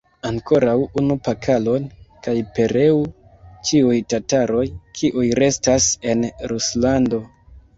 Ankoraŭ 0.27 0.71
unu 1.01 1.17
pokalon, 1.27 1.85
kaj 2.27 2.33
pereu 2.57 2.97
ĉiuj 3.69 3.99
tataroj, 4.15 4.65
kiuj 5.01 5.29
restas 5.45 5.91
en 6.15 6.25
Ruslando! 6.55 7.23